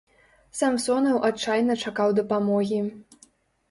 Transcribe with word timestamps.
Самсонаў 0.59 1.21
адчайна 1.31 1.79
чакаў 1.87 2.19
дапамогі. 2.25 2.85